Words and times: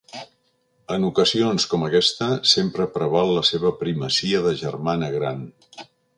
En 0.95 1.03
ocasions 1.09 1.67
com 1.73 1.85
aquesta 1.87 2.29
sempre 2.53 2.89
preval 2.97 3.35
la 3.37 3.45
seva 3.51 3.73
primacia 3.83 4.41
de 4.49 4.57
germana 4.65 5.13
gran. 5.19 5.47